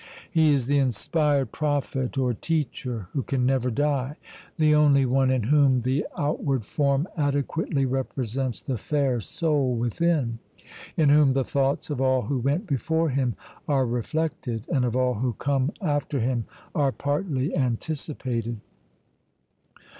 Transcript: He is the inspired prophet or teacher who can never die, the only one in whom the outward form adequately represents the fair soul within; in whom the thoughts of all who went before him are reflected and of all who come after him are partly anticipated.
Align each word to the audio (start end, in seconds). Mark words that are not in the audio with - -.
He 0.31 0.51
is 0.51 0.65
the 0.65 0.79
inspired 0.79 1.51
prophet 1.51 2.17
or 2.17 2.33
teacher 2.33 3.07
who 3.13 3.21
can 3.21 3.45
never 3.45 3.69
die, 3.69 4.15
the 4.57 4.73
only 4.73 5.05
one 5.05 5.29
in 5.29 5.43
whom 5.43 5.81
the 5.81 6.07
outward 6.17 6.65
form 6.65 7.07
adequately 7.15 7.85
represents 7.85 8.63
the 8.63 8.79
fair 8.79 9.21
soul 9.21 9.75
within; 9.75 10.39
in 10.97 11.09
whom 11.09 11.33
the 11.33 11.45
thoughts 11.45 11.91
of 11.91 12.01
all 12.01 12.23
who 12.23 12.39
went 12.39 12.65
before 12.65 13.09
him 13.09 13.35
are 13.67 13.85
reflected 13.85 14.65
and 14.69 14.85
of 14.85 14.95
all 14.95 15.13
who 15.13 15.33
come 15.33 15.71
after 15.83 16.19
him 16.19 16.47
are 16.73 16.91
partly 16.91 17.55
anticipated. 17.55 18.59